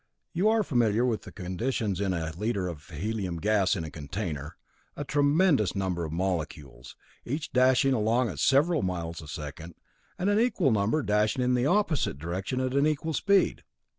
[0.33, 4.57] You are familiar with the conditions in a liter of helium gas in a container
[4.95, 9.75] a tremendous number of molecules, each dashing along at several miles a second,
[10.17, 13.61] and an equal number dashing in the opposite direction at an equal speed.